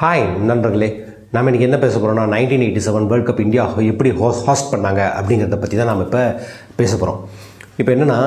[0.00, 0.88] Hi நண்பர்களே.
[1.34, 3.62] நம்ம இன்றைக்கி என்ன பேச போகிறோம்னா nineteen eighty seven World Cup India
[3.92, 6.22] எப்படி ஹோஸ் ஹாஸ்ட் பண்ணாங்க அப்படிங்கிறத பற்றி தான் நம்ம இப்போ
[6.80, 7.20] பேச போகிறோம்
[7.80, 8.18] இப்போ என்னென்னா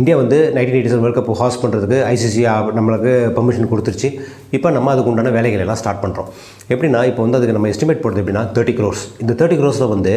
[0.00, 2.42] இந்தியா வந்து nineteen eighty seven World Cup host பண்ணுறதுக்கு ஐசிசி
[2.78, 4.10] நம்மளுக்கு பர்மிஷன் கொடுத்துருச்சு.
[4.58, 6.28] இப்போ நம்ம அதுக்கு உண்டான வேலைகள் எல்லாம் ஸ்டார்ட் பண்ணுறோம்
[6.74, 10.14] எப்படின்னா இப்போ வந்து அதுக்கு நம்ம எஸ்டிமேட் போடுறது எப்படின்னா தேர்ட்டி க்ரோர்ஸ் இந்த தேர்ட்டி க்ரோஸில் வந்து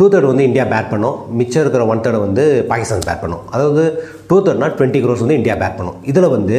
[0.00, 1.16] டூ தேர்ட் வந்து இந்தியா பேட் பண்ணோம்.
[1.40, 3.44] மிச்சம் இருக்கிற ஒன் தேர்ட் வந்து பாகிஸ்தான் பேட் பண்ணோம்.
[3.54, 3.84] அதாவது
[4.30, 6.00] டூ தேர்ட்னா டுவெண்ட்டி க்ரோஸ் வந்து இந்தியா பேட் பண்ணோம்.
[6.12, 6.58] இதில் வந்து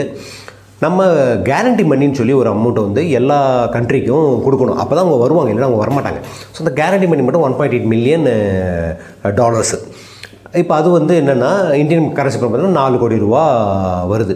[0.86, 1.08] நம்ம
[1.50, 3.40] கேரண்டி மணின்னு சொல்லி ஒரு அமௌண்ட்டை வந்து எல்லா
[3.76, 4.80] கண்ட்ரிக்கும் கொடுக்கணும்.
[4.82, 6.22] அப்போ தான் அவங்க வருவாங்க இல்லைன்னா அவங்க வரமாட்டாங்க.
[6.54, 8.28] ஸோ அந்த கேரண்டி மணி மட்டும் one point eight million
[9.42, 9.80] dollars
[10.62, 11.52] இப்போ அது வந்து என்னென்னா
[11.82, 13.44] இந்தியன் கரன்சி பார்த்தீங்கன்னா நாலு கோடி ரூபா
[14.12, 14.34] வருது.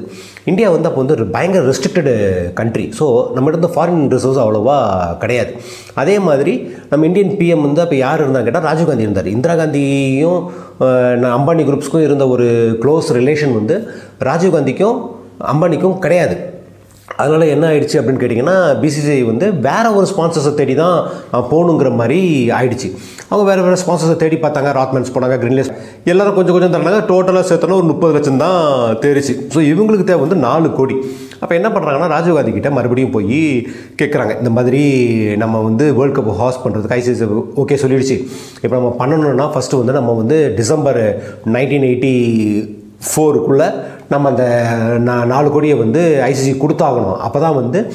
[0.51, 2.13] இந்தியா வந்து அப்போ வந்து ஒரு பயங்கர ரெஸ்ட்ரிக்டடு
[2.59, 4.77] கண்ட்ரி ஸோ நம்மகிட்ட வந்து ஃபாரின் ரிசோர்ஸ் அவ்வளோவா
[5.23, 5.51] கிடையாது.
[6.01, 6.53] அதே மாதிரி
[6.91, 9.29] நம்ம இந்தியன் பிஎம் வந்து அப்போ யார் இருந்தாங்க கேட்டால் ராஜீவ்காந்தி இருந்தார்.
[9.35, 10.39] இந்திரா காந்தியும்
[11.37, 12.47] அம்பானி குரூப்ஸ்க்கும் இருந்த ஒரு
[12.85, 13.77] க்ளோஸ் ரிலேஷன் வந்து
[14.29, 14.97] ராஜீவ்காந்திக்கும்
[15.51, 16.37] அம்பானிக்கும் கிடையாது.
[17.21, 20.97] அதனால் என்ன ஆயிடுச்சு அப்படின்னு கேட்டிங்கன்னா பிசிசிஐ வந்து வேறு ஒரு ஸ்பான்சர்ஸை தேடி தான்
[21.51, 22.19] போகணுங்கிற மாதிரி
[22.57, 22.87] ஆயிடுச்சு.
[23.29, 25.71] அவங்க வேறு வேறு ஸ்பான்சர்ஸை தேடி பார்த்தாங்க ராத்மென்ஸ் போனாங்க கிரீன்லேஸ்
[26.11, 28.59] எல்லோரும் கொஞ்சம் கொஞ்சம் தராங்க டோட்டலாக சேர்த்தோன்னா ஒரு முப்பது லட்சம் தான்
[29.05, 30.97] தேறிச்சு ஸோ இவங்களுக்கு தேவை வந்து நாலு கோடி.
[31.41, 33.41] அப்போ என்ன பண்ணுறாங்கன்னா ராஜீவ்காந்தி கிட்ட மறுபடியும் போய்
[34.01, 34.83] கேட்குறாங்க இந்த மாதிரி
[35.43, 37.27] நம்ம வந்து வேர்ல்ட் கப் ஹாஸ்ட் பண்ணுறதுக்கு ஐசிசி
[37.63, 38.17] ஓகே சொல்லிடுச்சு.
[38.63, 41.01] இப்போ நம்ம பண்ணணும்னா ஃபஸ்ட்டு வந்து நம்ம வந்து டிசம்பர்
[41.57, 42.15] நைன்டீன் எயிட்டி
[43.09, 43.67] ஃபோருக்குள்ளே
[44.09, 44.67] நம்ம அந்த
[44.99, 47.15] நா- நாலு கோடியை வந்து ஐசிசி கொடுத்தாகணும்.
[47.15, 47.93] அப்போ தான் வந்து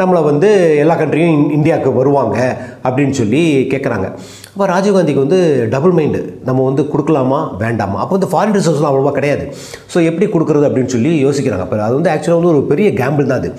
[0.00, 0.48] நம்மளை வந்து
[0.82, 2.36] எல்லா கண்ட்ரியும் இந்தியாவுக்கு வருவாங்க
[2.84, 3.40] அப்படின்னு சொல்லி
[3.72, 4.06] கேட்குறாங்க
[4.52, 5.38] அப்போ ராஜீவ்காந்திக்கு வந்து
[5.74, 7.38] டபுள் மைண்டு நம்ம வந்து கொடுக்கலாமா?
[7.62, 7.98] வேண்டாமா?
[8.02, 9.44] அப்போ வந்து ஃபாரின் ரிசோர்ஸ்லாம் அவ்வளோவா கிடையாது.
[9.92, 11.64] ஸோ எப்படி கொடுக்குறது அப்படின்னு சொல்லி யோசிக்கிறாங்க.
[11.66, 13.50] அப்போ அது வந்து ஆக்சுவலாக வந்து ஒரு பெரிய கேம்பிள் தான் அது.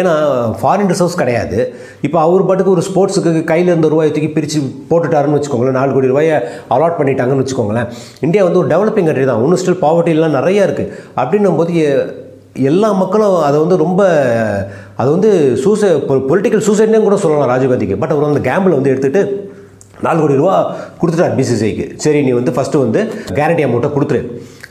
[0.00, 0.12] ஏன்னா
[0.62, 1.58] ஃபாரின் ரிசோர்ஸ் கிடையாது.
[2.08, 5.78] இப்போ அவர் பாட்டுக்கு ஒரு ஸ்போர்ட்ஸுக்கு கையில் இருந்த ரூபாயை தூக்கி பிரித்து போட்டுட்டாருன்னு வச்சுக்கோங்களேன்.
[5.80, 6.36] நாலு கோடி ரூபாயை
[6.76, 7.88] அலாட் பண்ணிட்டாங்கன்னு வச்சுக்கோங்களேன்.
[8.26, 9.42] இந்தியா வந்து ஒரு டெவலப்பிங் கண்ட்ரி தான்.
[9.46, 11.72] ஒன்று ஸ்டில் பாவர்ட்டிலாம் நிறையா இருக்குது அப்படின்னும் போது
[12.70, 14.02] எல்லா மக்களும் அதை வந்து ரொம்ப
[15.00, 15.30] அது வந்து
[15.64, 15.88] சூசை
[16.30, 17.96] பொலிட்டிக்கல் சூசைட்னே கூட சொல்லலாம் ராஜீவ்காந்திக்கு.
[18.02, 19.22] பட் அவர் அந்த கேம்பில் வந்து எடுத்துகிட்டு
[20.06, 20.54] நாலு கோடி ரூபா
[21.00, 23.00] கொடுத்துட்டார் பிசிசிஐக்கு சரி நீ வந்து ஃபஸ்ட்டு வந்து
[23.38, 24.20] கேரண்டி அமௌண்ட்டை கொடுத்துரு.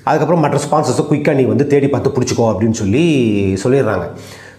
[0.09, 3.03] அதுக்கப்புறம் மற்ற ஸ்பான்சர்ஸை குயிக்காக நீ வந்து தேடி பார்த்து பிடிச்சிக்கோ அப்படின்னு சொல்லி
[3.63, 4.05] சொல்லிடுறாங்க.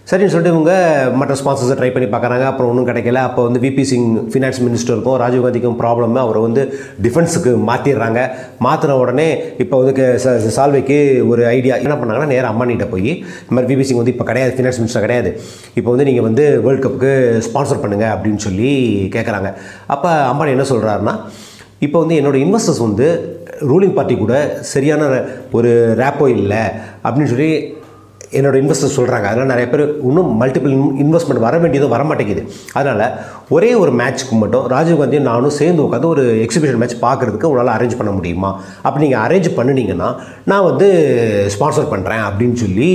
[0.07, 0.71] சரின்னு சொல்லிட்டு இவங்க
[1.13, 2.45] மற்ற ஸ்பான்சர்ஸை ட்ரை பண்ணி பார்க்குறாங்க.
[2.45, 3.19] அப்புறம் ஒன்றும் கிடைக்கல.
[3.27, 6.63] அப்போ வந்து விபி சிங் ஃபினான்ஸ் மினிஸ்டருக்கும் ராஜீவ்காந்திக்கும் ப்ராப்ளம் அவரை வந்து
[7.01, 8.19] டிஃபென்ஸுக்கு மாற்றிடுறாங்க
[8.61, 9.27] மாற்றின உடனே
[9.59, 9.93] இப்போ வந்து
[10.23, 14.25] ச- சால்வைக்கு ஒரு ஐடியா என்ன பண்ணாங்கன்னா நேராக அம்மானிட்ட போய் இந்த மாதிரி விபி சிங் வந்து இப்போ
[14.25, 15.31] கிடையாது ஃபினான்ஸ் மினிஸ்டர் கிடையாது.
[15.75, 17.13] இப்போ வந்து நீங்கள் வந்து வேர்ல்ட் கப்புக்கு
[17.47, 18.71] ஸ்பான்சர் பண்ணுங்கள் அப்படின்னு சொல்லி
[19.11, 19.51] கேட்குறாங்க
[19.87, 21.15] அப்போ அம்பானி என்ன சொல்கிறாருன்னா
[21.81, 23.07] இப்போ வந்து என்னோட இன்வெஸ்டர்ஸ் வந்து
[23.67, 24.35] ரூலிங் பார்ட்டி கூட
[24.67, 25.03] சரியான
[25.51, 26.61] ஒரு ரேப்போ இல்லை
[27.03, 27.49] அப்படின்னு சொல்லி
[28.39, 30.73] என்னோட இன்வெஸ்டர்ஸ் சொல்கிறாங்க அதனால் நிறைய பேர் இன்னும் மல்டிபிள்
[31.03, 32.43] இன்வெஸ்ட்மெண்ட் வர வேண்டியதும் வர மாட்டேங்குது.
[32.79, 33.05] அதனால்
[33.55, 38.11] ஒரே ஒரு மேட்ச்க்கு மட்டும் ராஜீவ்காந்தியும் நானும் சேர்ந்து உட்காந்து ஒரு எக்ஸிபிஷன் மேட்ச் பார்க்குறதுக்கு உங்களால் அரேஞ்ச் பண்ண
[38.17, 38.51] முடியுமா?
[38.87, 40.09] அப்படி நீங்கள் அரேஞ்ச் பண்ணினீங்கன்னா
[40.51, 40.87] நான் வந்து
[41.55, 42.91] ஸ்பான்சர் பண்ணுறேன் அப்படின்னு சொல்லி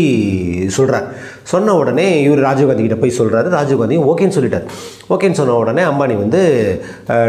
[0.78, 1.06] சொல்கிறார்
[1.53, 4.67] சொன்ன உடனே இவர் ராஜீவ்காந்தி கிட்ட போய் சொல்கிறாரு ராஜீவ்காந்தி ஓகேன்னு சொல்லிட்டார்.
[5.15, 6.41] ஓகேன்னு சொன்ன உடனே அம்பானி வந்து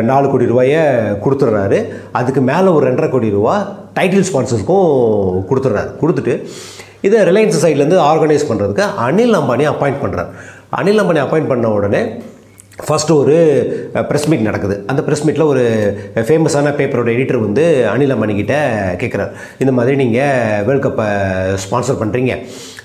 [0.09, 0.81] நாலு கோடி ரூபாயை
[1.23, 1.79] கொடுத்துட்றாரு.
[2.19, 3.55] அதுக்கு மேலே ஒரு ரெண்டரை கோடி ரூபா
[3.99, 4.91] டைட்டில் ஸ்பான்சர்ஸ்க்கும்
[5.49, 5.89] கொடுத்துட்றாரு.
[6.01, 6.35] கொடுத்துட்டு
[7.03, 10.29] இதை ரிலையன்ஸ் சைட்லேருந்து ஆர்கனைஸ் பண்ணுறதுக்கு அனில் அம்பானி அப்பாயிண்ட் பண்ணுறார்
[10.77, 12.01] அனில் அம்பானி அப்பாயிண்ட் பண்ண உடனே
[12.81, 13.33] ஃபஸ்ட்டு ஒரு
[14.03, 14.75] ப்ரெஸ் மீட் நடக்குது.
[14.87, 15.63] அந்த ப்ரெஸ் மீட்டில் ஒரு
[16.19, 18.55] ஃபேமஸான பேப்பரோட எடிட்டர் வந்து அனில் அம்பானிக்கிட்ட
[18.97, 21.07] கேட்குறாரு இந்த மாதிரி நீங்கள் வேர்ல்ட் கப்பை
[21.63, 22.33] ஸ்பான்சர் பண்ணுறீங்க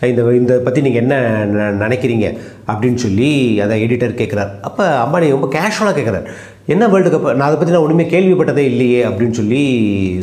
[0.03, 1.15] இந்த இந்த பற்றி நீங்கள் என்ன
[1.53, 2.27] ந- நினைக்கிறீங்க?
[2.69, 6.27] அப்படின்னு சொல்லி அதை எடிட்டர் கேட்குறார் அப்போ அம்பானி ரொம்ப கேஷுவலாக கேட்குறாரு
[6.69, 9.61] என்ன வேர்ல்டு கப் நான் அதை பற்றி நான் ஒன்றுமே கேள்விப்பட்டதே இல்லையே அப்படின்னு சொல்லி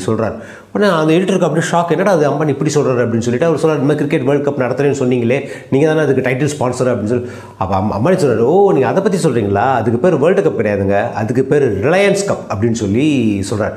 [0.05, 0.33] சொல்கிறார்
[0.71, 3.95] உடனே அந்த எடிட்டருக்கு அப்படியே ஷாக் என்னடா அது அம்பானி இப்படி சொல்கிறாரு அப்படின்னு சொல்லிட்டு அவர் சொல்கிறார் இந்த
[3.99, 5.37] கிரிக்கெட் வேர்ல்டு கப் நடத்துறேன்னு சொன்னீங்களே
[5.71, 7.27] நீங்கள் தானே அதுக்கு டைட்டில் ஸ்பான்சர் அப்படின்னு சொல்லி.
[7.61, 10.97] அப்போ அம் அம்பானி சொல்கிறார் ஓ நீங்கள் அதை பற்றி சொல்கிறீங்களா அதுக்கு பேர் வேர்ல்டு கப் கிடையாதுங்க.
[11.21, 13.07] அதுக்கு பேர் ரிலையன்ஸ் கப் அப்படின்னு சொல்லி
[13.51, 13.75] சொல்கிறார்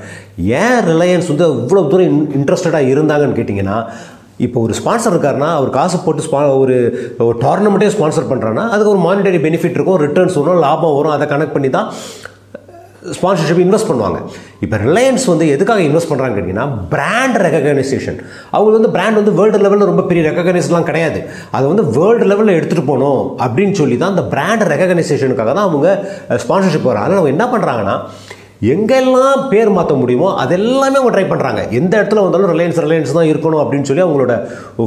[0.65, 3.79] ஏன் ரிலையன்ஸ் வந்து இவ்வளோ தூரம் இன்ட்ரெஸ்டடாக இருந்தாங்கன்னு கேட்டிங்கன்னா
[4.45, 6.75] இப்போ ஒரு ஸ்பான்சர் இருக்காருன்னா அவர் காசு போட்டு ஸ்பா ஒரு
[7.27, 11.55] ஒரு டோர்னமெண்ட்டே ஸ்பான்சர் பண்ணுறான்னா அதுக்கு ஒரு மானிட்டரி பெனிஃபிட் இருக்கும் ரிட்டர்ன்ஸ் வரும் லாபம் வரும் அதை கனெக்ட்
[11.55, 11.89] பண்ணி தான்
[13.19, 14.19] ஸ்பான்சர்ஷிப் இன்வெஸ்ட் பண்ணுவாங்க.
[14.65, 18.19] இப்போ ரிலையன்ஸ் வந்து எதுக்காக இன்வெஸ்ட் பண்ணுறாங்கன்னு கேட்டிங்கன்னா பிராண்ட் ரெகக்னைசேஷன்
[18.55, 21.21] அவங்க வந்து பிராண்ட் வந்து வேர்ல்டு லெவலில் ரொம்ப பெரிய ரெகக்னைஸ்லாம் கிடையாது.
[21.57, 25.89] அதை வந்து வேர்ல்டு லெவலில் எடுத்துகிட்டு போகணும் அப்படின்னு சொல்லி தான் அந்த பிராண்ட் ரெகக்னைசேஷனுக்காக தான் அவங்க
[26.45, 27.97] ஸ்பான்சர்ஷிப் வராங்க அதனால் அவங்க என்ன பண்ணுறாங்கன்னா
[28.75, 33.63] எங்கெல்லாம் பேர் மாற்ற முடியுமோ அதெல்லாமே அவங்க ட்ரை பண்ணுறாங்க எந்த இடத்துல வந்தாலும் ரிலையன்ஸ் ரிலையன்ஸ் தான் இருக்கணும்
[33.63, 34.35] அப்படின்னு சொல்லி அவங்களோட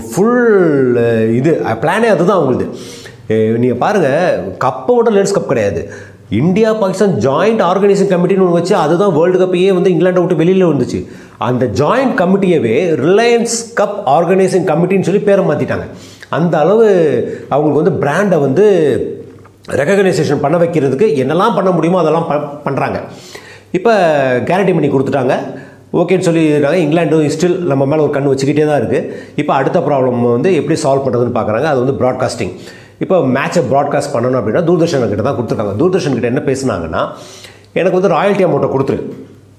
[0.08, 0.98] ஃபுல்
[1.40, 1.52] இது
[1.84, 2.68] பிளானே அதுதான் அவங்களுது.
[3.64, 5.82] நீங்கள் பாருங்கள் கப்போட லேடிஸ் கப் கிடையாது.
[6.38, 11.00] இந்தியா பாகிஸ்தான் ஜாயிண்ட் ஆர்கனைசிங் கமிட்டின்னு ஒன்று வச்சு அதுதான் வேர்ல்டு கப்பையே வந்து இங்கிலாண்டை விட்டு வெளியில் வந்துச்சு.
[11.48, 15.86] அந்த ஜாயிண்ட் கமிட்டியவே ரிலையன்ஸ் கப் ஆர்கனைசிங் கமிட்டின்னு சொல்லி பேரை மாற்றிட்டாங்க
[16.38, 16.86] அந்த அளவு
[17.50, 18.66] அவங்களுக்கு வந்து பிராண்டை வந்து
[19.82, 22.36] ரெகக்னைசேஷன் பண்ண வைக்கிறதுக்கு என்னெல்லாம் பண்ண முடியுமோ அதெல்லாம் ப
[22.68, 23.00] பண்ணுறாங்க
[23.78, 23.92] இப்போ
[24.50, 25.34] கேரண்டி பண்ணி கொடுத்துட்டாங்க.
[26.00, 30.50] ஓகேன்னு சொல்லியிருக்காங்க இங்கிலாண்டும் ஸ்டில் நம்ம மேலே ஒரு கண் வச்சுக்கிட்டே தான் இருக்குது இப்போ அடுத்த ப்ராப்ளம் வந்து
[30.56, 32.54] எப்படி சால்வ் பண்ணுறதுன்னு பார்க்குறாங்க அது வந்து ப்ராட்காஸ்டிங்
[33.04, 35.76] இப்போ மேட்சை ப்ராட்காஸ்ட் பண்ணணும் அப்படின்னா தூர்தர்ஷன் கிட்ட தான் கொடுத்துருக்காங்க.
[35.82, 37.02] தூர்தர்ஷன் கிட்ட என்ன பேசுனாங்கன்னா
[37.80, 39.00] எனக்கு வந்து ராயல்ட்டி அமௌண்ட்டை கொடுத்துரு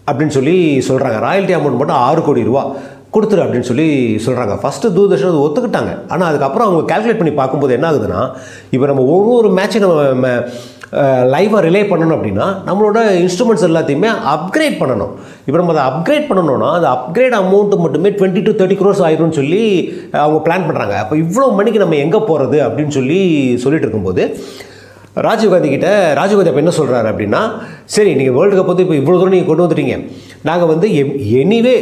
[0.08, 0.54] அப்படின்னு சொல்லி
[0.88, 2.62] சொல்கிறாங்க ராயல்ட்டி அமௌண்ட் மட்டும் ஆறு கோடி ரூபா
[3.14, 3.87] கொடுத்துரு அப்படின்னு சொல்லி
[4.26, 5.92] சொல்கிறாங்க ஃபஸ்ட்டு தூர்தர்ஷன் அது ஒத்துக்கிட்டாங்க.
[6.12, 8.20] ஆனால் அதுக்கப்புறம் அவங்க கால்குலேட் பண்ணி பார்க்கும்போது என்ன ஆகுதுன்னா
[8.75, 10.28] இப்போ நம்ம ஒவ்வொரு மேட்சையும் நம்ம
[11.32, 15.12] லைவாக ரிலே பண்ணணும் அப்படின்னா நம்மளோட இன்ஸ்ட்ருமெண்ட்ஸ் எல்லாத்தையுமே அப்கிரேட் பண்ணணும்.
[15.46, 19.62] இப்போ நம்ம அதை அப்கிரேட் பண்ணணும்னா அது அப்கிரேட் அமௌண்ட்டு மட்டுமே டுவெண்ட்டி டு தேர்ட்டி க்ரோஸ் ஆயிரும்னு சொல்லி
[20.22, 23.20] அவங்க பிளான் பண்ணுறாங்க அப்போ இவ்வளோ மணிக்கு நம்ம எங்கே போகிறது அப்படின்னு சொல்லி
[23.64, 24.25] சொல்லிட்டு இருக்கும்போது
[25.17, 27.41] ராஜீவ்காந்தி கிட்ட ராஜீவ்காந்தி அப்போ என்ன சொல்கிறாரு அப்படின்னா
[27.85, 29.97] சரி நீங்கள் வேர்ல்டு கப் வந்து இப்போ இவ்வளோ தூரம் நீங்கள் கொண்டு வந்துட்டீங்க.
[30.43, 30.89] நாங்கள் வந்து
[31.41, 31.75] எனிவே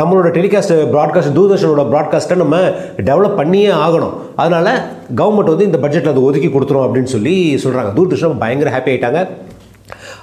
[0.00, 2.56] நம்மளோட டெலிகாஸ்ட் ப்ராட்காஸ்ட் தூர்தர்ஷனோட ப்ராட்காஸ்ட்டை நம்ம
[2.96, 4.14] டெவலப் பண்ணியே ஆகணும்.
[4.36, 4.72] அதனால்
[5.20, 9.28] கவர்மெண்ட் வந்து இந்த பட்ஜெட்டில் அதை ஒதுக்கி கொடுத்துரும் அப்படின்னு சொல்லி சொல்கிறாங்க தூர்தர்ஷன் பயங்கர ஹாப்பி ஆகிட்டாங்க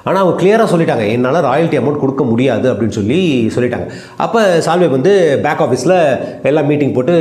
[0.05, 1.05] ஆனால் அவங்க கிளியராக சொல்லிட்டாங்க.
[1.15, 3.19] என்னால் ராயல்ட்டி அமௌண்ட் கொடுக்க முடியாது அப்படின்னு சொல்லி
[3.55, 3.87] சொல்லிட்டாங்க.
[4.25, 5.11] அப்போ சால்வே வந்து
[5.45, 5.95] பேக் ஆஃபீஸில்
[6.51, 7.15] எல்லாம் மீட்டிங் போட்டு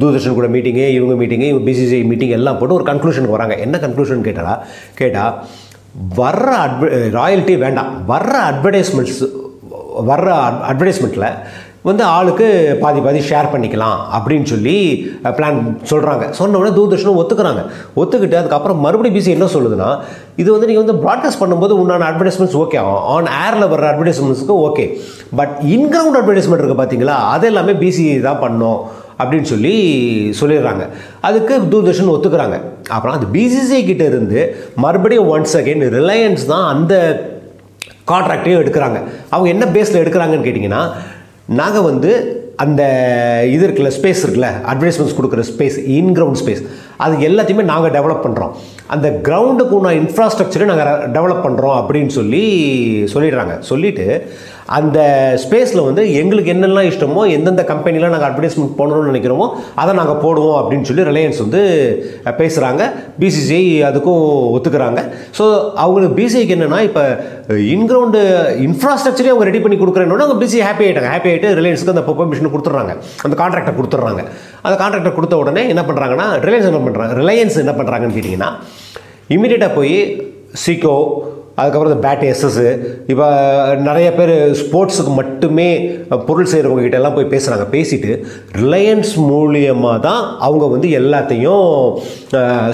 [0.00, 3.56] தூர்தர்ஷன் கூட மீட்டிங்கு இவங்க மீட்டிங்கு இவங்க பிசிசிஐ மீட்டிங் எல்லாம் போட்டு ஒரு கன்க்ளூஷனுக்கு வராங்க.
[3.66, 4.54] என்ன கன்க்ளூஷன் கேட்டாலா
[5.00, 5.34] கேட்டால்
[6.20, 6.88] வர்ற அட்வ
[7.18, 7.90] ராயல்ட்டி வேண்டாம்.
[8.12, 9.20] வர்ற அட்வர்டைஸ்மெண்ட்ஸ்
[10.08, 10.30] வர்ற
[10.70, 11.30] அட்வர்டைஸ்மெண்ட்டில்
[11.88, 12.46] வந்து ஆளுக்கு
[12.82, 14.76] பாதி பாதி ஷேர் பண்ணிக்கலாம் அப்படின்னு சொல்லி
[15.36, 15.58] பிளான்
[15.90, 17.62] சொல்கிறாங்க சொன்ன உடனே தூர்தர்ஷனும் ஒத்துக்கிறாங்க.
[18.00, 19.90] ஒத்துக்கிட்டு அதுக்கப்புறம் மறுபடியும் பிசி என்ன சொல்லுதுன்னா
[20.42, 24.86] இது வந்து நீங்கள் வந்து ப்ராட்காஸ்ட் பண்ணும்போது உண்டான அட்வர்டைஸ்மெண்ட்ஸ் ஓகே ஆகும் ஆன் ஏரில் வர அட்வர்டைஸ்மெண்ட்ஸுக்கு okay
[25.40, 28.80] but in ground advertisement இருக்குது பார்த்தீங்களா அது எல்லாமே பிசி தான் பண்ணோம்
[29.20, 29.74] அப்படின்னு சொல்லி
[30.40, 30.84] சொல்லிடுறாங்க.
[31.28, 32.56] அதுக்கு தூர்தர்ஷன் ஒத்துக்கிறாங்க.
[32.96, 34.40] அப்புறம் அது பிசிசி கிட்டே இருந்து
[34.84, 36.94] மறுபடியும் ஒன்ஸ் அகெயின் ரிலையன்ஸ் தான் அந்த
[38.10, 38.98] கான்ட்ராக்டையும் எடுக்கிறாங்க.
[39.34, 40.82] அவங்க என்ன பேஸில் எடுக்கிறாங்கன்னு கேட்டிங்கன்னா
[41.48, 42.82] நாங்கள் வந்து அந்த
[43.50, 46.62] இது இருக்குல்ல ஸ்பேஸ் இருக்குல்ல அட்வர்டைஸ்மெண்ட்ஸ் கொடுக்குற ஸ்பேஸ் இன்க்ரௌண்ட் ஸ்பேஸ்
[46.96, 48.54] அது எல்லாத்தையுமே நாங்கள் டெவலப் பண்ணுறோம்
[48.86, 52.42] அந்த கிரவுண்டுக்கு உள்ள இன்ஃப்ராஸ்ட்ரக்சரை நாங்கள் டெவலப் பண்ணுறோம் அப்படின்னு சொல்லி
[53.14, 53.58] சொல்லிடுறாங்க.
[53.60, 54.26] சொல்லிவிட்டு
[54.78, 54.98] அந்த
[55.42, 59.46] ஸ்பேஸில் வந்து எங்களுக்கு என்னெல்லாம் இஷ்டமோ எந்தெந்த கம்பெனிலாம் நாங்கள் அட்வர்டைஸ்மெண்ட் போடணும்னு நினைக்கிறோமோ
[59.82, 61.60] அதை நாங்கள் போடுவோம் அப்படின்னு சொல்லி ரிலையன்ஸ் வந்து
[62.40, 62.82] பேசுகிறாங்க
[63.22, 64.24] பிசிசிஐ அதுக்கும்
[64.56, 65.00] ஒத்துக்கிறாங்க.
[65.38, 65.44] ஸோ
[65.84, 67.04] அவங்களுக்கு பிசிஐக்கு என்னென்னா இப்போ
[67.74, 68.22] இன்கிரவுண்டு
[68.66, 72.94] இன்ஃப்ராஸ்ட்ரக்சரே அவங்க ரெடி பண்ணி கொடுக்குறேன்னு அவங்க பிசி ஹாப்பி ஆகிட்டாங்க ஹாப்பி ஆகிட்டு ரிலையன்ஸுக்கு அந்த பெர்மிஷன் கொடுத்துட்றாங்க.
[73.26, 74.24] அந்த கான்ட்ராக்டை கொடுத்துட்றாங்க.
[74.66, 78.50] அந்த கான்ட்ராக்டை கொடுத்த உடனே என்ன பண்ணுறாங்கன்னா ரிலையன்ஸ் என்ன பண்ணுறாங்க ரிலையன்ஸ் என்ன பண்ணுறாங்கன்னு கேட்டிங்கன்னா
[79.36, 79.96] இமீடியட்டாக போய்
[80.64, 80.98] சிகோ
[81.60, 82.66] அதுக்கப்புறம் இந்த பேட் எஸ்எஸ்ஸு
[83.12, 83.26] இப்போ
[83.88, 85.68] நிறைய பேர் ஸ்போர்ட்ஸுக்கு மட்டுமே
[86.28, 88.10] பொருள் செய்கிறவங்க கிட்ட எல்லாம் போய் பேசுகிறாங்க பேசிட்டு
[88.62, 91.66] ரிலையன்ஸ் மூலியமாக தான் அவங்க வந்து எல்லாத்தையும்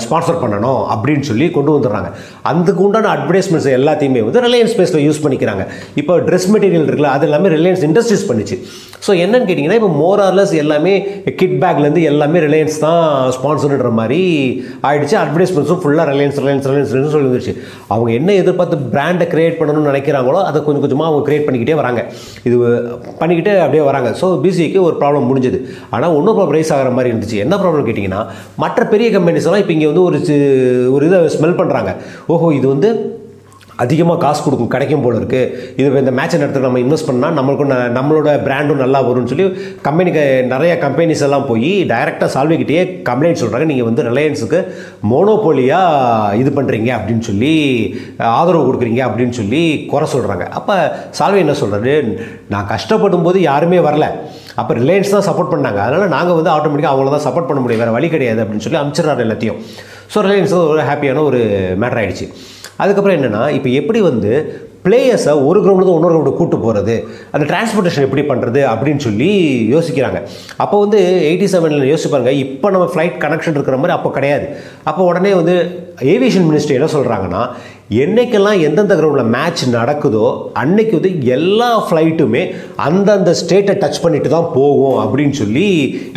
[0.04, 2.08] ஸ்பான்சர் பண்ணணும் அப்படின்னு சொல்லி கொண்டு வந்துடுறாங்க.
[2.50, 5.64] அதுக்கு உண்டான அட்வர்டைஸ்மெண்ட்ஸ் எல்லாத்தையுமே வந்து ரிலையன்ஸ் ஸ்பேஸில் யூஸ் பண்ணிக்கிறாங்க.
[6.00, 8.58] இப்போ ட்ரெஸ் மெட்டீரியல் இருக்குல்ல அது எல்லாமே ரிலையன்ஸ் இண்டஸ்ட்ரீஸ் பண்ணிச்சு.
[9.06, 10.94] ஸோ என்னன்னு கேட்டிங்கன்னா இப்போ மோரார்லஸ் எல்லாமே
[11.40, 13.04] கிட் பேக்லேருந்து எல்லாமே ரிலையன்ஸ் தான்
[13.36, 14.20] ஸ்பான்சர்ன்ற மாதிரி
[14.88, 15.16] ஆயிடுச்சு.
[15.22, 17.54] அட்வர்டைஸ்மெண்ட்ஸும் ஃபுல்லாக ரிலையன்ஸ் ரிலையன்ஸ் ரிலையன்ஸ் சொல்லி வந்துருச்சு
[17.94, 22.02] அவங்க என்ன எதிர்பார்த்து பிராண்டை கிரியேட் பண்ணணும்னு நினைக்கிறாங்களோ அதை கொஞ்சம் கொஞ்சமாக அவங்க கிரியேட் பண்ணிக்கிட்டே வராங்க.
[22.48, 22.56] இது
[23.20, 24.10] பண்ணிக்கிட்டே அப்படியே வராங்க.
[24.20, 25.60] ஸோ பிசிக்கு ஒரு ப்ராப்ளம் முடிஞ்சது.
[25.94, 27.38] ஆனால் ஒன்றும் ப்ராப்ளம் ரைஸ் ஆகிற மாதிரி இருந்துச்சு.
[27.46, 28.22] என்ன ப்ராப்ளம் கேட்டிங்கன்னா
[28.64, 30.18] மற்ற பெரிய கம்பெனிஸ் எல்லாம் இப்போ இங்கே வந்து ஒரு
[30.96, 31.92] ஒரு இதை ஸ்மெல் பண்ணுறாங்க
[32.34, 32.90] ஓஹோ இது வந்து
[33.84, 35.50] அதிகமாக காசு கொடுக்கும் கிடைக்கும் போல இருக்குது
[35.80, 39.46] இது இந்த மேட்சை நடத்துக்கு நம்ம இன்வெஸ்ட் பண்ணால் நம்மளுக்கும் நம்மளோட பிராண்டும் நல்லா வரும்னு சொல்லி
[39.86, 44.60] கம்பெனிக்கு நிறைய கம்பெனிஸ் எல்லாம் போய் டைரெக்டாக சால்விக்கிட்டேயே கம்ப்ளைண்ட் சொல்கிறாங்க நீங்கள் வந்து ரிலையன்ஸுக்கு
[45.12, 47.54] மோனோபோலியாக இது பண்ணுறீங்க அப்படின்னு சொல்லி
[48.40, 49.62] ஆதரவு கொடுக்குறீங்க அப்படின்னு சொல்லி
[49.92, 50.76] குறை சொல்கிறாங்க அப்போ
[51.20, 51.96] சால்வி என்ன சொல்கிறாரு
[52.52, 54.06] நான் கஷ்டப்படும் போது யாருமே வரல.
[54.60, 55.78] அப்போ ரிலையன்ஸ் தான் சப்போர்ட் பண்ணாங்க.
[55.86, 57.82] அதனால் நாங்கள் வந்து ஆட்டோமேட்டிக்காக அவங்கள தான் சப்போர்ட் பண்ண முடியும்.
[57.82, 59.60] வேறு வழி கிடையாது அப்படின்னு சொல்லி அனுப்பிச்சிடுறாரு எல்லாத்தையும்.
[60.14, 61.40] ஸோ ரிலையன்ஸ் ஒரு ஹாப்பியான ஒரு
[61.82, 62.26] மேட்டர் ஆகிடுச்சு
[62.80, 64.32] அதுக்கப்புறம் என்னென்னா இப்போ எப்படி வந்து
[64.86, 66.94] பிளேயர்ஸை ஒரு கிரவுண்டு இன்னொரு கிரவுண்டு கூட்டு போகிறது
[67.34, 69.28] அந்த டிரான்ஸ்போர்ட்டேஷன் எப்படி பண்ணுறது அப்படின்னு சொல்லி
[69.74, 70.18] யோசிக்கிறாங்க.
[70.62, 74.48] அப்போ வந்து எயிட்டி செவனில் யோசிப்பாருங்க இப்போ நம்ம ஃப்ளைட் கனெக்ஷன் இருக்கிற மாதிரி அப்போ கிடையாது.
[74.90, 75.54] அப்போ உடனே வந்து
[76.14, 77.42] ஏவியேஷன் மினிஸ்ட்ரி என்ன சொல்கிறாங்கன்னா
[77.90, 80.26] என்னைக்கெல்லாம் எந்தெந்த கிரவுண்டில் மேட்ச் நடக்குதோ
[80.60, 82.42] அன்னைக்கு வந்து எல்லா ஃப்ளைட்டுமே
[82.86, 85.66] அந்தந்த ஸ்டேட்டை டச் பண்ணிட்டு தான் போகும் அப்படின்னு சொல்லி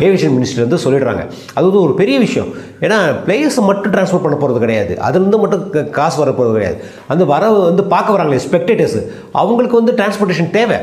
[0.04, 1.22] ஏவியேஷன் மினிஸ்ட்ரி வந்து சொல்லிடுறாங்க.
[1.56, 2.50] அது வந்து ஒரு பெரிய விஷயம்.
[2.80, 4.94] ஏன்னா பிளேயர்ஸை மட்டும் ட்ரான்ஸ்ஃபர் பண்ண போகிறது கிடையாது.
[5.08, 6.78] அதுலேருந்து மட்டும் காசு வர போகிறது கிடையாது.
[7.14, 8.98] அந்த வர வந்து பார்க்க வராங்களே ஸ்பெக்டேட்டர்ஸ்
[9.32, 10.78] அவங்களுக்கு வந்து டிரான்ஸ்போர்ட்டேஷன் தேவை.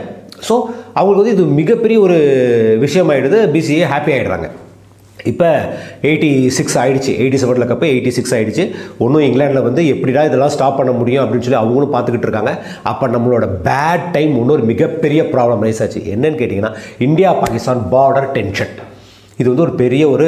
[0.50, 0.56] ஸோ
[1.00, 2.20] அவங்களுக்கு வந்து இது மிகப்பெரிய ஒரு
[2.86, 3.40] விஷயமாயிடுது.
[3.56, 4.50] பிசிஏ ஹாப்பி ஆகிடுறாங்க
[5.32, 5.50] இப்போ
[6.08, 7.12] எயிட்டி சிக்ஸ் ஆயிடுச்சு.
[7.22, 8.64] எயிட்டி செவனில் கப்பு எயிட்டி சிக்ஸ் ஆயிடுச்சு.
[9.04, 12.54] ஒன்றும் இங்கிலாண்டில் வந்து எப்படிடா இதெல்லாம் ஸ்டாப் பண்ண முடியும் அப்படின்னு சொல்லி அவங்களும் பார்த்துக்கிட்டு இருக்காங்க.
[12.92, 16.02] அப்போ நம்மளோட பேட் டைம் இன்னொரு மிகப்பெரிய ப்ராப்ளம் ரைஸ் ஆச்சு.
[16.16, 16.74] என்னன்னு கேட்டிங்கன்னா
[17.08, 18.74] இந்தியா பாகிஸ்தான் பார்டர் டென்ஷன்
[19.40, 20.28] இது வந்து ஒரு பெரிய ஒரு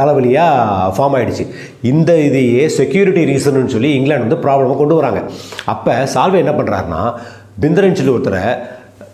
[0.00, 1.44] தலைவலியாக ஃபார்ம் ஆகிடுச்சு
[1.92, 5.20] இந்த இதையே செக்யூரிட்டி ரீசன்னு சொல்லி இங்கிலாந்து வந்து ப்ராப்ளமாக கொண்டு வராங்க.
[5.72, 7.02] அப்போ சால்வே என்ன பண்ணுறாருன்னா
[7.62, 8.44] பிந்தரன் சொல்லி ஒருத்தரை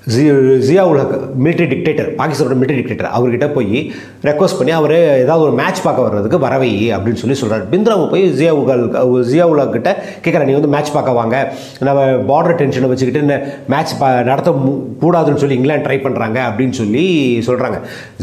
[0.06, 3.92] ஜியா உலக மிலிட்ரி டிக்டேட்டர் பாகிஸ்தானோட மிலிட்ரி டிக்டேட்டர் அவர்கிட்ட போய்
[4.22, 8.50] ரெக்வஸ்ட் பண்ணி அவர் ஏதாவது ஒரு மேட்ச் பார்க்க வர்றதுக்கு வரவை அப்படின்னு சொல்லி சொல்கிறார் பிந்திராவை போய் ஜியா
[8.50, 8.88] உகல்
[9.24, 9.90] ஜியா உல் கிட்ட
[10.24, 11.52] கேட்குறேன் நீ வந்து மேட்ச் பார்க்க வாங்க.
[11.78, 17.04] நம்ம பார்டர் டென்ஷனை வச்சுக்கிட்டு மேட்ச் பா நடத்த மு- கூடாதுன்னு சொல்லி இங்கிலாந்து ட்ரை பண்ணுறாங்க அப்படின்னு சொல்லி
[17.46, 17.80] சொல்கிறாங்க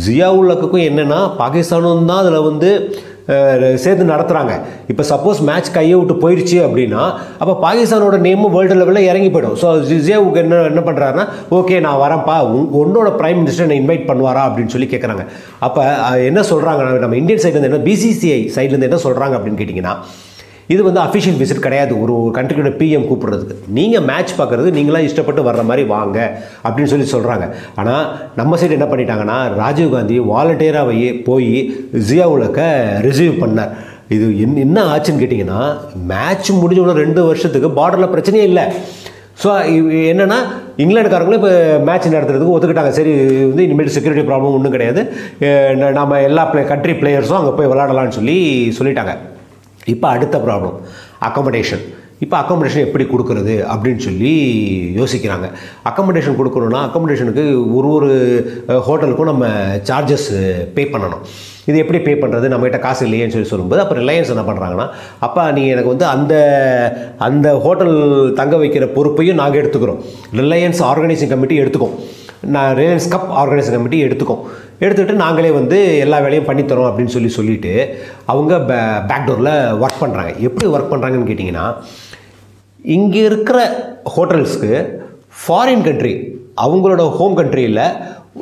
[0.08, 0.30] ஜியா
[0.74, 2.96] என்னென்னா பாகிஸ்தானும் தான் அதில் வந்து
[3.84, 4.54] சேர்ந்து நடத்துகிறாங்க
[4.92, 7.02] இப்போ சப்போஸ் மேட்ச் கையை விட்டு போயிடுச்சு அப்படின்னா
[7.42, 9.58] அப்போ பாகிஸ்தானோட நேமும் வேர்ல்டு லெவலில் இறங்கி போயிடும்.
[9.62, 11.26] ஸோ ஜிசேவுக்கு என்ன என்ன பண்ணுறாருன்னா
[11.60, 12.38] ஓகே நான் வரேன்ப்பா.
[12.56, 14.44] உன் உன்னோட பிரைம் மினிஸ்டர் என்னை இன்வைட் பண்ணுவாரா?
[14.50, 15.26] அப்படின்னு சொல்லி கேட்குறாங்க
[15.68, 15.84] அப்போ
[16.30, 19.96] என்ன சொல்கிறாங்க நம்ம இந்தியன் சைட்லேருந்து என்ன பிசிசிஐ சைட்லேருந்து என்ன சொல்கிறாங்க அப்படின்னு கேட்டிங்கன்னா
[20.74, 21.94] இது வந்து அஃபிஷியல் விசிட் கிடையாது.
[22.04, 23.56] ஒரு கண்ட்ரியோட பிஎம் கூப்பிடுறதுக்கு.
[23.78, 26.18] நீங்கள் மேட்ச் பார்க்குறது நீங்களாம் இஷ்டப்பட்டு வர்ற மாதிரி வாங்க
[26.66, 27.46] அப்படின்னு சொல்லி சொல்கிறாங்க
[27.82, 28.06] ஆனால்
[28.40, 31.54] நம்ம சைடு என்ன பண்ணிட்டாங்கன்னா ராஜீவ் காந்தி வாலண்டியராக போய்
[32.10, 32.62] ஜியாவுலக்க
[33.08, 33.74] ரிசீவ் பண்ணார்.
[34.16, 35.62] இது என்ன என்ன ஆச்சுன்னு கேட்டிங்கன்னா
[36.12, 38.66] மேட்ச் முடிஞ்ச உடனே ரெண்டு வருஷத்துக்கு பார்டரில் பிரச்சனையே இல்லை.
[39.42, 39.50] ஸோ
[40.12, 40.38] என்னென்னா
[40.84, 41.52] இங்கிலாந்துக்காரங்களும் இப்போ
[41.88, 42.94] மேட்ச் நடத்துறதுக்கு ஒத்துக்கிட்டாங்க.
[43.00, 43.12] சரி
[43.50, 45.02] வந்து இனிமேல் செக்யூரிட்டி ப்ராப்ளம் ஒன்றும் கிடையாது.
[46.00, 48.38] நம்ம எல்லா பிளே கண்ட்ரி பிளேயர்ஸும் அங்கே போய் விளாடலான்னு சொல்லி
[48.80, 49.16] சொல்லிட்டாங்க.
[49.94, 50.78] இப்போ அடுத்த ப்ராப்ளம்
[51.30, 51.86] அக்கமடேஷன்
[52.26, 54.32] இப்போ அக்கமடேஷன் எப்படி கொடுக்குறது அப்படின்னு சொல்லி
[55.00, 55.48] யோசிக்கிறாங்க.
[55.90, 57.44] அக்கமடேஷன் கொடுக்கணுன்னா அக்கமடேஷனுக்கு
[57.78, 58.10] ஒரு ஒரு
[58.88, 59.46] ஹோட்டலுக்கும் நம்ம
[59.90, 60.28] சார்ஜஸ்
[60.78, 61.22] பே பண்ணணும்.
[61.70, 64.88] இது எப்படி பே பண்ணுறது நம்மகிட்ட காசு இல்லையேன்னு சொல்லி சொல்லும்போது அப்போ ரிலையன்ஸ் என்ன பண்ணுறாங்கன்னா
[65.28, 66.34] அப்பா நீங்கள் எனக்கு வந்து அந்த
[67.28, 67.96] அந்த ஹோட்டல்
[68.40, 70.00] தங்க வைக்கிற பொறுப்பையும் நாங்கள் எடுத்துக்கிறோம்.
[70.42, 71.98] ரிலையன்ஸ் ஆர்கனைசிங் கமிட்டி எடுத்துக்கோம்.
[72.42, 74.44] நான் ரிலையன்ஸ் கப் ஆர்கனைஸ் கமிட்டி எடுத்துக்கோம்.
[74.80, 77.74] எடுத்துக்கிட்டு நாங்களே வந்து எல்லா வேலையும் பண்ணித்தரோம் அப்படின்னு சொல்லி சொல்லிவிட்டு
[78.26, 78.78] அவங்க பே
[79.12, 79.54] பேக்டோரில்
[79.84, 81.66] ஒர்க் பண்ணுறாங்க எப்படி ஒர்க் பண்ணுறாங்கன்னு கேட்டிங்கன்னா
[82.84, 83.60] இங்கே இருக்கிற
[84.16, 84.72] ஹோட்டல்ஸ்க்கு
[85.40, 86.14] ஃபாரின் கண்ட்ரி
[86.66, 87.82] அவங்களோட ஹோம் கண்ட்ரியில்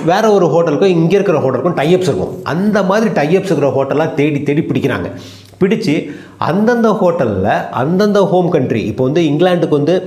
[0.06, 2.44] வேற ஒரு ஹோட்டலுக்கும் இங்கே இருக்கிற ஹோட்டலுக்கும் டைஅப்ஸ் இருக்கும்.
[2.44, 5.12] அந்த மாதிரி டைஅப்ஸ் இருக்கிற ஹோட்டலாக தேடி தேடி பிடிக்கிறாங்க.
[5.62, 5.95] பிடிச்சு
[6.50, 8.83] அந்தந்த ஹோட்டலில் அந்தந்த ஹோம் கண்ட்ரி.
[8.91, 9.97] இப்போ வந்து இங்கிலாந்துக்கு வந்து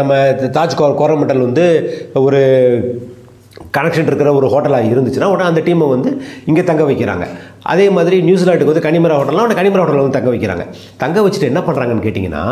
[0.00, 0.20] நம்ம
[0.58, 1.66] தாஜ் கோரமண்டல் வந்து
[2.26, 2.42] ஒரு
[3.76, 6.10] கனெக்ஷன் இருக்கிற ஒரு ஹோட்டலாக இருந்துச்சுன்னா உடனே அந்த டீமை வந்து
[6.48, 7.24] இங்கே தங்க வைக்கிறாங்க.
[7.72, 10.64] அதே மாதிரி நியூசிலாண்டுக்கு வந்து கனிமரா ஹோட்டல்லாம் உடனே கனிமரா ஹோட்டலில் வந்து தங்க வைக்கிறாங்க.
[11.02, 12.44] தங்க வச்சுட்டு என்ன பண்ணுறாங்கன்னு கேட்டிங்கன்னா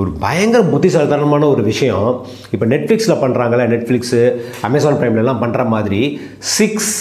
[0.00, 2.08] ஒரு பயங்கர புத்திசாலித்தனமான ஒரு விஷயம்.
[2.54, 4.22] இப்போ நெட்ஃப்ளிக்ஸில் பண்ணுறாங்கல்ல நெட்ஃப்ளிக்ஸு
[4.68, 6.02] அமேசான் ப்ரைம்லலாம் பண்ணுற மாதிரி
[6.56, 6.94] six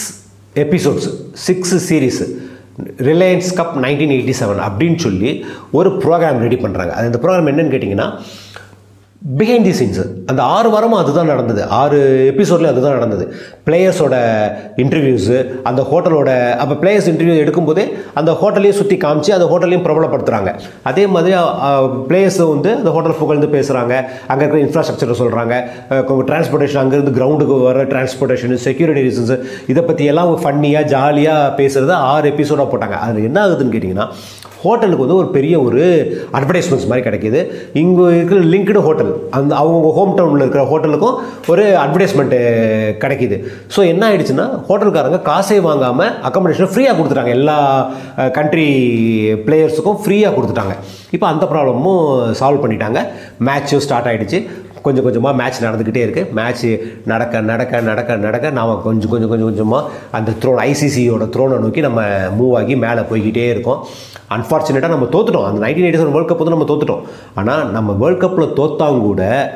[0.66, 1.10] episodes
[1.48, 2.28] six series
[3.02, 5.30] Reliance Cup nineteen eighty seven அப்படின்னு சொல்லி
[5.72, 8.08] ஒரு ப்ரோக்ராம் ரெடி பண்ணுறாங்க அது அந்த ப்ரோக்ராம் என்னென்னு கேட்டிங்கன்னா
[9.38, 11.62] பிஹைண்ட் தி சீன்ஸு அந்த ஆறு வாரமும் அதுதான் நடந்தது.
[11.78, 11.98] ஆறு
[12.32, 13.24] எபிசோட்லேயும் அதுதான் நடந்தது.
[13.68, 14.16] பிளேயர்ஸோட
[14.84, 15.38] இன்டர்வியூஸு
[15.70, 16.30] அந்த ஹோட்டலோட
[16.64, 17.86] அப்போ பிளேயர்ஸ் இன்டர்வியூ எடுக்கும்போதே
[18.20, 20.52] அந்த ஹோட்டலையும் சுற்றி காமிச்சு அந்த ஹோட்டலையும் பிரபலப்படுத்துகிறாங்க
[20.92, 21.34] அதே மாதிரி
[22.10, 23.94] பிளேயர்ஸ் வந்து அந்த ஹோட்டல் புகழ்ந்து பேசுகிறாங்க
[24.32, 25.56] அங்கே இருக்கிற இன்ஃப்ராஸ்ட்ரக்சரை சொல்கிறாங்க
[26.30, 29.36] டிரான்ஸ்போர்ட்டேஷன் அங்கேருந்து கிரவுண்டுக்கு வர டிரான்ஸ்போர்ட்டேஷன் செக்யூரிட்டி ரீசன்ஸ்
[29.74, 32.98] இதை பற்றி எல்லாம் ஃபன்னியாக ஜாலியாக பேசுகிறத ஆறு எபிசோடாக போட்டாங்க.
[33.08, 34.08] அதில் என்ன ஆகுதுன்னு கேட்டிங்கன்னா
[34.64, 35.84] ஹோட்டலுக்கு வந்து ஒரு பெரிய ஒரு
[36.38, 37.40] அட்வர்டைஸ்மெண்ட்ஸ் மாதிரி கிடைக்கிது.
[37.82, 41.18] இங்கே இருக்கிற லிங்க்டு ஹோட்டல் அந்த அவங்க ஹோம் டவுனில் இருக்கிற ஹோட்டலுக்கும்
[41.54, 42.40] ஒரு அட்வர்டைஸ்மெண்ட்டு
[43.04, 43.38] கிடைக்கிது.
[43.76, 47.34] ஸோ என்ன ஆயிடுச்சுன்னா ஹோட்டல்காரங்க காசே வாங்காமல் அக்கமடேஷனை ஃப்ரீயாக கொடுத்துட்டாங்க.
[47.40, 47.58] எல்லா
[48.40, 48.68] கண்ட்ரி
[49.48, 50.76] பிளேயர்ஸுக்கும் ஃப்ரீயாக கொடுத்துட்டாங்க.
[51.18, 52.06] இப்போ அந்த ப்ராப்ளமும்
[52.42, 53.02] சால்வ் பண்ணிட்டாங்க.
[53.50, 54.40] மேட்ச்சும் ஸ்டார்ட் ஆகிடுச்சு
[54.86, 56.66] கொஞ்சம் கொஞ்சமாக மேட்ச் நடந்துக்கிட்டே இருக்குது மேட்ச்
[57.12, 62.02] நடக்க நடக்க நடக்க நடக்க நாம் கொஞ்சம் கொஞ்சம் கொஞ்சம் கொஞ்சமாக அந்த த்ரோன் ஐசிசியோட த்ரோனை நோக்கி நம்ம
[62.38, 63.82] மூவ் ஆகி மேலே போய்கிட்டே இருக்கோம்.
[64.36, 65.46] அன்ஃபார்ச்சுனேட்டாக நம்ம தோத்துட்டோம்.
[65.50, 67.04] அந்த nineteen eighty seven World Cup வந்து நம்ம தோத்துட்டோம்.
[67.36, 69.50] ஆனால் நம்ம வேர்ல்ட் கப்பில் தோத்தாங்கூட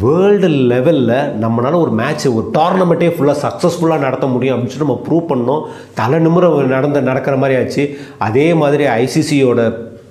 [0.00, 5.30] வேர்ல்டு லெவலில் நம்மளால ஒரு மேட்ச் ஒரு டோர்னமெண்ட்டே ஃபுல்லாக சக்ஸஸ்ஃபுல்லாக நடத்த முடியும் அப்படின்னு சொல்லி நம்ம ப்ரூவ்
[5.30, 5.62] பண்ணோம்.
[5.94, 7.84] தலை நிமிர நடந்த நடக்கிற மாதிரி ஆச்சு.
[8.18, 9.60] அதே மாதிரி ஐசிசியோட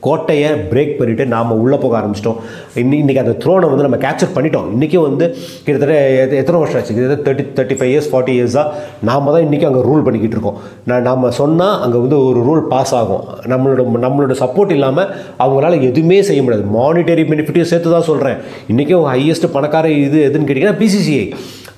[0.05, 2.39] கோட்டையை பிரேக் பண்ணிவிட்டு நாம் உள்ளே போக ஆரம்பிச்சிட்டோம்.
[2.81, 4.67] இன்னி இன்றைக்கி அந்த த்ரோனை வந்து நம்ம கேப்சர் பண்ணிட்டோம்.
[4.75, 5.25] இன்றைக்கும் வந்து
[5.65, 5.95] கிட்டத்தட்ட
[6.41, 6.95] எத்தனை வருஷம் ஆச்சு?
[6.97, 8.65] கிட்டத்தட்ட thirty thirty five years forty இயர்ஸாக
[9.09, 10.59] நாம் தான் இன்றைக்கி அங்கே ரூல் பண்ணிக்கிட்டு இருக்கோம்.
[10.91, 13.23] நான் நம்ம சொன்னால் அங்கே வந்து ஒரு ரூல் பாஸ் ஆகும்.
[13.53, 15.09] நம்மளோட நம்மளோட சப்போர்ட் இல்லாமல்
[15.45, 16.65] அவங்களால எதுவுமே செய்ய முடியாது.
[16.77, 18.37] மானிட்டரி பெனிஃபிட்டையும் சேர்த்து தான் சொல்கிறேன்
[18.73, 21.25] இன்றைக்கும் ஹையஸ்ட் பணக்கார இது எதுன்னு கேட்டிங்கன்னா பிசிசிஐ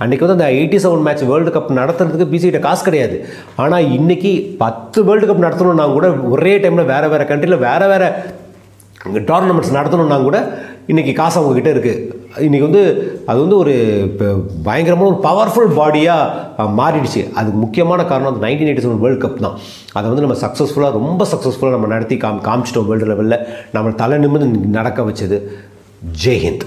[0.02, 3.18] அன்றைக்கி வந்து அந்த eighty seven match World Cup நடத்துறதுக்கு பிசிகிட்ட காசு கிடையாது.
[3.64, 4.32] ஆனால் இன்றைக்கி
[4.64, 8.10] பத்து வேர்ல்டு கப் நடத்தணும்னா கூட ஒரே டைமில் வேறு வேறு கண்ட்ரியில் வேறு வேறு
[9.30, 10.40] டோர்னமெண்ட்ஸ் நடத்தணும்னா கூட
[10.92, 12.82] இன்றைக்கி காசு அவங்கக்கிட்ட இருக்குது இன்றைக்கி வந்து
[13.30, 13.74] அது வந்து ஒரு
[14.68, 17.22] பயங்கரமான ஒரு பவர்ஃபுல் பாடியாக மாறிடுச்சு.
[17.40, 19.58] அதுக்கு முக்கியமான காரணம் அந்த nineteen eighty seven World Cup தான்.
[19.98, 23.42] அதை வந்து நம்ம சக்ஸஸ்ஃபுல்லாக ரொம்ப சக்ஸஸ்ஃபுல்லாக நம்ம நடத்தி காம் காமிச்சிட்டோம் வேர்ல்டு லெவலில்
[23.78, 25.40] நம்ம தலை நிமிர்ந்து நடக்க வச்சது
[26.26, 26.66] ஜெய்ஹிந்த்